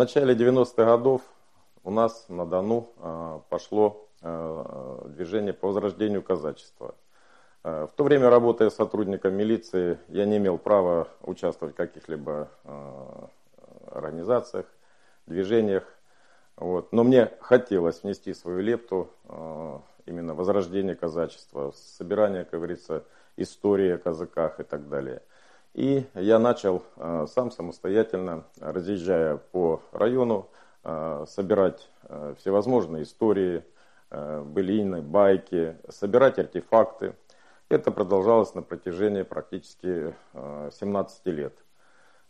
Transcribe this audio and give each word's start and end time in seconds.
начале 0.00 0.34
90-х 0.34 0.82
годов 0.82 1.20
у 1.84 1.90
нас 1.90 2.24
на 2.30 2.46
Дону 2.46 2.88
пошло 3.50 4.08
движение 4.22 5.52
по 5.52 5.68
возрождению 5.68 6.22
казачества. 6.22 6.94
В 7.62 7.90
то 7.94 8.04
время, 8.04 8.30
работая 8.30 8.70
сотрудником 8.70 9.34
милиции, 9.34 9.98
я 10.08 10.24
не 10.24 10.38
имел 10.38 10.56
права 10.56 11.08
участвовать 11.20 11.74
в 11.74 11.76
каких-либо 11.76 12.48
организациях, 13.90 14.64
движениях. 15.26 15.84
Вот. 16.56 16.92
Но 16.92 17.04
мне 17.04 17.30
хотелось 17.42 18.02
внести 18.02 18.32
свою 18.32 18.60
лепту 18.60 19.10
именно 20.06 20.34
возрождение 20.34 20.94
казачества, 20.94 21.74
собирание, 21.76 22.44
как 22.44 22.60
говорится, 22.60 23.04
истории 23.36 23.92
о 23.92 23.98
казаках 23.98 24.60
и 24.60 24.62
так 24.62 24.88
далее. 24.88 25.20
И 25.74 26.04
я 26.14 26.38
начал 26.38 26.82
э, 26.96 27.26
сам 27.28 27.50
самостоятельно, 27.50 28.44
разъезжая 28.60 29.36
по 29.36 29.80
району, 29.92 30.48
э, 30.82 31.24
собирать 31.28 31.88
э, 32.02 32.34
всевозможные 32.38 33.04
истории, 33.04 33.64
былины, 34.10 35.02
байки, 35.02 35.76
собирать 35.88 36.40
артефакты. 36.40 37.14
Это 37.68 37.92
продолжалось 37.92 38.56
на 38.56 38.62
протяжении 38.62 39.22
практически 39.22 40.16
17 40.34 41.26
лет. 41.26 41.54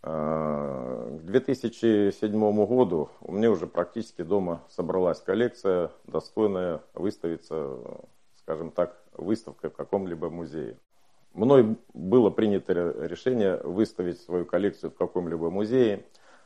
К 0.02 1.20
2007 1.22 2.66
году 2.66 3.08
у 3.22 3.32
меня 3.32 3.50
уже 3.50 3.66
практически 3.66 4.20
дома 4.20 4.60
собралась 4.68 5.22
коллекция, 5.22 5.90
достойная 6.04 6.82
выставиться, 6.92 7.78
скажем 8.36 8.72
так, 8.72 9.02
выставкой 9.12 9.70
в 9.70 9.74
каком-либо 9.74 10.28
музее. 10.28 10.76
Мной 11.32 11.76
было 11.94 12.30
принято 12.30 12.72
решение 12.72 13.56
выставить 13.58 14.20
свою 14.20 14.44
коллекцию 14.44 14.90
в 14.90 14.96
каком-либо 14.96 15.50
музее, 15.50 16.04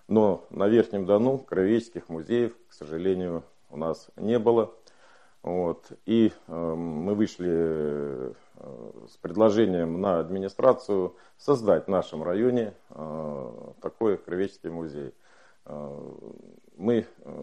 но 0.08 0.45
на 0.50 0.69
Верхнем 0.69 1.06
Дону 1.06 1.39
краеведческих 1.39 2.08
музеев, 2.08 2.55
к 2.69 2.72
сожалению, 2.75 3.45
у 3.70 3.77
нас 3.77 4.08
не 4.17 4.39
было. 4.39 4.75
Вот. 5.42 5.92
И 6.06 6.33
э, 6.47 6.75
мы 6.75 7.14
вышли 7.14 7.50
э, 7.50 8.33
с 9.08 9.17
предложением 9.19 10.00
на 10.00 10.19
администрацию 10.19 11.17
создать 11.36 11.84
в 11.84 11.89
нашем 11.89 12.23
районе 12.23 12.73
э, 12.91 13.73
такой 13.83 14.17
краеведческий 14.17 14.70
музей. 14.70 15.14
Э, 15.67 16.12
мы 16.77 17.06
э, 17.19 17.42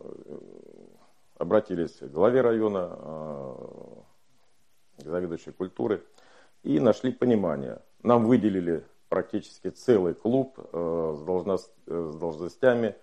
обратились 1.38 1.98
к 1.98 2.06
главе 2.06 2.42
района, 2.42 2.90
э, 2.92 3.54
к 5.04 5.06
заведующей 5.06 5.52
культуры, 5.52 6.04
и 6.64 6.80
нашли 6.80 7.12
понимание. 7.12 7.82
Нам 8.04 8.26
выделили 8.26 8.84
практически 9.10 9.70
целый 9.70 10.14
клуб 10.14 10.58
э, 10.58 10.64
э, 10.74 12.12
с 12.12 12.16
должностями 12.16 12.96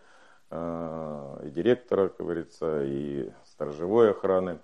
э, 0.51 1.41
и 1.45 1.51
директора, 1.51 2.09
как 2.09 2.19
говорится, 2.19 2.83
и 2.85 3.31
сторожевой 3.45 4.11
охраны. 4.11 4.59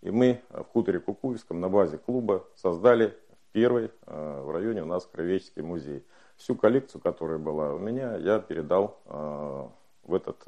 И 0.00 0.10
мы 0.10 0.40
в 0.50 0.64
хуторе 0.64 1.00
Кукуевском 1.00 1.60
на 1.60 1.68
базе 1.68 1.98
клуба 1.98 2.46
создали 2.54 3.16
первый 3.52 3.90
в 4.06 4.52
районе 4.52 4.82
у 4.82 4.86
нас 4.86 5.06
краеведческий 5.06 5.62
музей. 5.62 6.04
Всю 6.36 6.54
коллекцию, 6.54 7.00
которая 7.00 7.38
была 7.38 7.72
у 7.72 7.78
меня, 7.78 8.14
я 8.16 8.38
передал 8.38 9.00
в 9.06 10.14
этот 10.14 10.44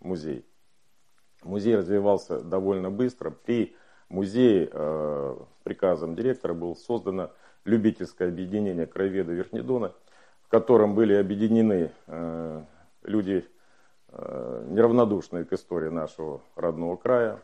музей. 0.00 0.44
Музей 1.44 1.76
развивался 1.76 2.40
довольно 2.40 2.90
быстро. 2.90 3.30
При 3.30 3.76
музее 4.14 4.70
э, 4.70 5.36
приказом 5.64 6.14
директора 6.14 6.54
было 6.54 6.74
создано 6.74 7.32
любительское 7.64 8.28
объединение 8.28 8.86
краеведа 8.86 9.32
Верхнедона, 9.32 9.92
в 10.42 10.48
котором 10.48 10.94
были 10.94 11.14
объединены 11.14 11.90
э, 12.06 12.62
люди 13.02 13.44
э, 14.08 14.66
неравнодушные 14.68 15.44
к 15.44 15.52
истории 15.52 15.88
нашего 15.88 16.42
родного 16.54 16.94
края. 16.96 17.42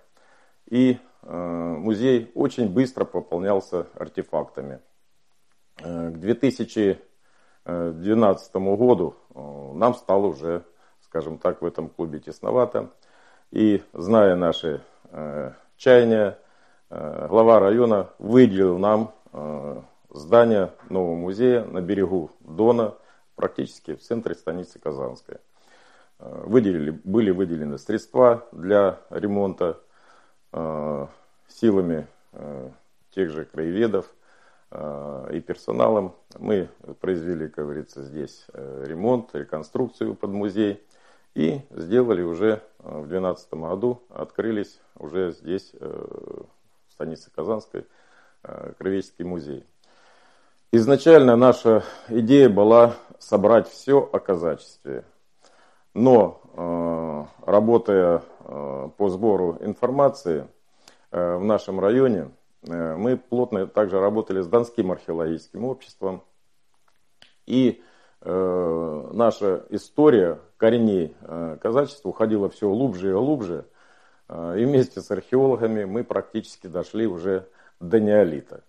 И 0.66 0.98
музей 1.22 2.30
очень 2.34 2.72
быстро 2.72 3.04
пополнялся 3.04 3.88
артефактами. 3.94 4.78
К 5.76 6.12
2012 6.12 8.54
году 8.54 9.16
нам 9.34 9.94
стало 9.94 10.28
уже, 10.28 10.64
скажем 11.00 11.38
так, 11.38 11.60
в 11.60 11.66
этом 11.66 11.88
клубе 11.88 12.20
тесновато. 12.20 12.90
И 13.50 13.82
зная 13.92 14.36
наши 14.36 14.80
чаяния, 15.76 16.30
Э, 16.30 16.34
глава 16.90 17.60
района 17.60 18.10
выделил 18.18 18.76
нам 18.76 19.14
э, 19.32 19.80
здание 20.10 20.72
нового 20.88 21.14
музея 21.14 21.64
на 21.64 21.80
берегу 21.80 22.32
Дона, 22.40 22.94
практически 23.36 23.94
в 23.94 24.00
центре 24.00 24.34
станицы 24.34 24.80
Казанской. 24.80 25.36
Э, 26.18 26.42
выделили, 26.46 26.90
были 26.90 27.30
выделены 27.30 27.78
средства 27.78 28.44
для 28.52 28.98
ремонта 29.10 29.78
силами 31.46 32.08
тех 33.14 33.30
же 33.30 33.44
краеведов 33.44 34.12
и 34.72 35.40
персоналом. 35.46 36.12
Мы 36.40 36.68
произвели, 37.00 37.46
как 37.46 37.66
говорится, 37.66 38.02
здесь 38.02 38.46
ремонт, 38.52 39.32
реконструкцию 39.32 40.16
под 40.16 40.30
музей 40.30 40.84
и 41.36 41.60
сделали 41.70 42.22
уже 42.22 42.64
в 42.80 43.06
2012 43.06 43.54
году, 43.54 44.02
открылись 44.08 44.80
уже 44.96 45.30
здесь 45.30 45.72
станицы 47.00 47.30
Казанской, 47.34 47.86
э, 48.42 48.72
Кровеческий 48.78 49.24
музей. 49.24 49.64
Изначально 50.70 51.34
наша 51.34 51.82
идея 52.08 52.50
была 52.50 52.94
собрать 53.18 53.68
все 53.68 54.00
о 54.00 54.18
казачестве. 54.18 55.04
Но 55.94 56.42
э, 56.54 57.50
работая 57.50 58.22
э, 58.40 58.88
по 58.98 59.08
сбору 59.08 59.56
информации 59.60 60.46
в 61.10 61.42
нашем 61.42 61.80
районе, 61.80 62.30
мы 62.62 63.16
плотно 63.16 63.66
также 63.66 63.98
работали 63.98 64.42
с 64.42 64.46
Донским 64.46 64.92
археологическим 64.92 65.64
обществом. 65.64 66.22
И 67.46 67.82
наша 68.24 69.64
история 69.70 70.38
корней 70.56 71.16
казачества 71.60 72.10
уходила 72.10 72.48
все 72.48 72.68
глубже 72.70 73.10
и 73.10 73.12
глубже– 73.12 73.66
и 74.30 74.64
вместе 74.64 75.00
с 75.00 75.10
археологами 75.10 75.84
мы 75.84 76.04
практически 76.04 76.66
дошли 76.68 77.06
уже 77.06 77.48
до 77.80 77.98
неолита. 77.98 78.62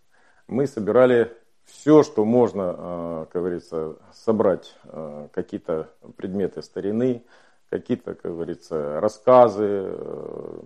Мы 0.47 0.65
собирали 0.67 1.31
все, 1.65 2.03
что 2.03 2.25
можно, 2.25 2.75
а, 2.77 3.25
как 3.25 3.41
говорится, 3.41 3.95
собрать, 4.13 4.75
а, 4.83 5.29
какие-то 5.29 5.89
предметы 6.17 6.61
старины, 6.61 7.23
какие-то, 7.69 8.15
как 8.15 8.33
говорится, 8.33 8.99
рассказы, 8.99 9.97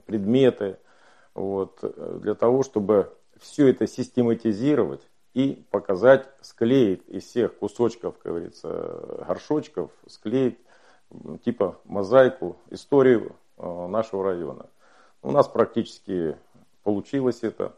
предметы, 0.06 0.78
вот, 1.36 1.80
для 2.22 2.34
того, 2.34 2.64
чтобы 2.64 3.14
все 3.40 3.68
это 3.68 3.86
систематизировать 3.86 5.08
и 5.36 5.66
показать, 5.70 6.28
склеить 6.42 7.08
из 7.08 7.26
всех 7.26 7.58
кусочков, 7.58 8.18
как 8.18 8.32
говорится, 8.32 9.24
горшочков, 9.28 9.92
склеить 10.08 10.58
типа 11.44 11.78
мозаику 11.84 12.58
историю 12.72 13.36
нашего 13.58 14.24
района. 14.24 14.66
У 15.26 15.32
нас 15.32 15.48
практически 15.48 16.38
получилось 16.84 17.40
это. 17.42 17.74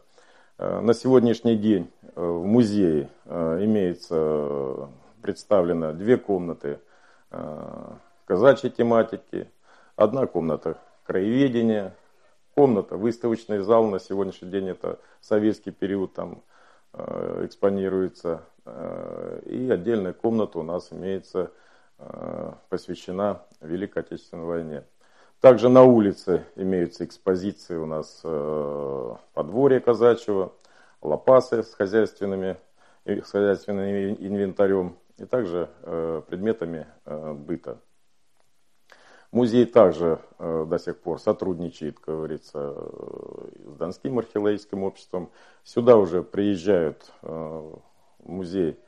Э, 0.58 0.80
на 0.80 0.92
сегодняшний 0.92 1.56
день 1.56 1.90
э, 2.14 2.20
в 2.20 2.44
музее 2.44 3.08
э, 3.24 3.64
имеется 3.64 4.90
представлено 5.22 5.94
две 5.94 6.18
комнаты 6.18 6.78
казачьей 8.26 8.70
тематики, 8.70 9.50
одна 9.96 10.26
комната 10.26 10.76
краеведения, 11.04 11.94
комната, 12.54 12.96
выставочный 12.98 13.60
зал, 13.60 13.86
на 13.86 13.98
сегодняшний 13.98 14.50
день 14.50 14.68
это 14.68 14.98
советский 15.20 15.70
период 15.70 16.12
там 16.14 16.42
экспонируется, 16.94 18.44
и 19.44 19.68
отдельная 19.70 20.14
комната 20.14 20.58
у 20.58 20.62
нас 20.62 20.90
имеется 20.90 21.50
посвящена 22.70 23.42
Великой 23.60 24.04
Отечественной 24.04 24.44
войне. 24.44 24.84
Также 25.40 25.68
на 25.68 25.84
улице 25.84 26.44
имеются 26.56 27.04
экспозиции 27.04 27.76
у 27.76 27.86
нас 27.86 28.22
э, 28.24 29.14
подворье 29.34 29.78
казачьего, 29.78 30.52
лопасы 31.00 31.62
с 31.62 31.74
хозяйственными, 31.74 32.56
с 33.04 33.30
хозяйственным 33.30 34.14
инвентарем 34.14 34.96
и 35.16 35.26
также 35.26 35.70
э, 35.82 36.22
предметами 36.26 36.88
э, 37.04 37.34
быта. 37.34 37.78
Музей 39.30 39.66
также 39.66 40.20
до 40.38 40.78
сих 40.78 40.98
пор 41.00 41.20
сотрудничает, 41.20 42.00
как 42.00 42.14
говорится, 42.14 42.74
с 43.66 43.76
Донским 43.76 44.18
археологическим 44.18 44.82
обществом. 44.84 45.30
Сюда 45.64 45.98
уже 45.98 46.22
приезжают 46.22 47.12
музей 48.24 48.78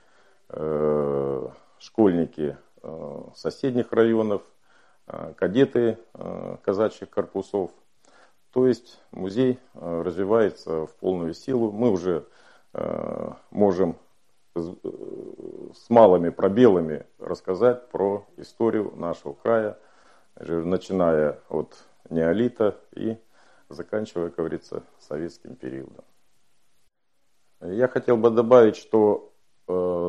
школьники 1.79 2.57
соседних 3.35 3.93
районов, 3.93 4.41
Э, 4.41 4.60
кадеты 5.37 5.99
э, 6.15 6.57
казачьих 6.63 7.11
корпусов. 7.11 7.71
То 8.53 8.67
есть 8.67 9.01
музей 9.11 9.59
э, 9.75 10.03
развивается 10.03 10.87
в 10.87 10.95
полную 10.97 11.35
силу. 11.35 11.73
Мы 11.73 11.91
уже 11.91 12.27
можем 13.51 13.97
с 14.55 15.91
малыми 15.91 16.29
пробелами 16.29 17.05
рассказать 17.19 17.89
про 17.89 18.25
историю 18.37 18.93
нашего 18.95 19.33
края 19.33 19.77
начиная 20.37 21.41
от 21.49 21.77
неолита 22.11 22.79
и 22.93 23.19
заканчивая, 23.69 24.27
как 24.27 24.37
говорится, 24.37 24.83
советским 24.99 25.57
периодом. 25.57 26.05
Я 27.61 27.89
хотел 27.89 28.17
бы 28.17 28.31
добавить, 28.31 28.77
что 28.77 29.27
э, 29.27 29.30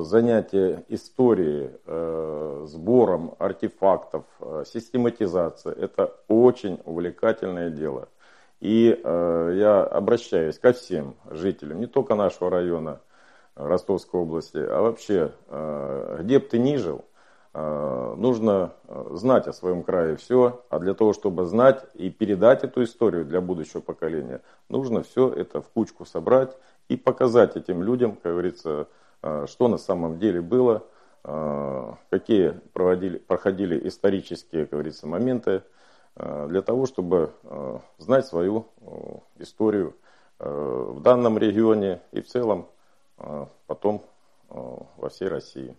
занятие 0.03 0.83
историей, 0.87 1.71
э, 1.85 2.63
сбором 2.67 3.35
артефактов, 3.39 4.23
э, 4.39 4.63
систематизация– 4.65 5.73
это 5.79 6.15
очень 6.27 6.79
увлекательное 6.85 7.69
дело. 7.69 8.07
И 8.59 8.99
э, 9.03 9.53
я 9.55 9.83
обращаюсь 9.83 10.59
ко 10.59 10.73
всем 10.73 11.15
жителям, 11.29 11.79
не 11.79 11.87
только 11.87 12.15
нашего 12.15 12.49
района 12.49 12.99
Ростовской 13.55 14.21
области, 14.21 14.57
а 14.57 14.81
вообще, 14.81 15.31
э, 15.47 16.17
где 16.21 16.39
бы 16.39 16.45
ты 16.45 16.59
ни 16.59 16.75
жил, 16.77 17.03
Э, 17.53 18.15
нужно 18.17 18.73
э, 18.87 19.07
знать 19.11 19.47
о 19.47 19.53
своем 19.53 19.83
крае 19.83 20.15
все, 20.15 20.63
а 20.69 20.79
для 20.79 20.93
того, 20.93 21.11
чтобы 21.11 21.45
знать 21.45 21.83
и 21.95 22.09
передать 22.09 22.63
эту 22.63 22.83
историю 22.83 23.25
для 23.25 23.41
будущего 23.41 23.81
поколения, 23.81 24.41
нужно 24.69 25.03
все 25.03 25.29
это 25.29 25.61
в 25.61 25.67
кучку 25.67 26.05
собрать 26.05 26.55
и 26.87 26.95
показать 26.95 27.57
этим 27.57 27.83
людям, 27.83 28.15
как 28.15 28.31
говорится, 28.31 28.69
э, 28.69 28.85
что 29.21 29.68
на 29.68 29.77
самом 29.77 30.19
деле 30.19 30.41
было, 30.41 30.83
какие 32.09 32.51
проводили, 32.73 33.18
проходили 33.19 33.88
исторические, 33.88 34.63
как 34.63 34.71
говорится, 34.71 35.07
моменты, 35.07 35.63
для 36.15 36.62
того, 36.62 36.85
чтобы 36.88 37.31
знать 37.97 38.25
свою 38.25 38.65
историю 39.38 39.95
в 40.39 41.00
данном 41.01 41.38
регионе 41.38 42.01
и 42.12 42.21
в 42.21 42.27
целом 42.27 42.68
потом 43.68 44.03
во 44.50 45.09
всей 45.09 45.29
России. 45.29 45.75